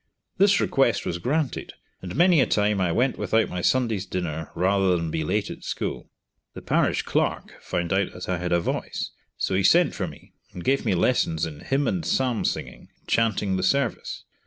[0.39, 4.97] This request was granted, and many a time I went without my Sunday's dinner rather
[4.97, 6.09] than be late at school.
[6.55, 10.33] The Parish clerk found out that I had a voice, so he sent for me
[10.53, 14.23] and gave me lessons in hymn and psalm singing, and chanting the service.